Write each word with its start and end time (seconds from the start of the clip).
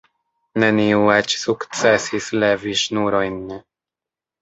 Neniu 0.63 1.03
eĉ 1.17 1.37
sukcesis 1.43 2.33
levi 2.47 2.77
ŝnurojn. 2.85 3.41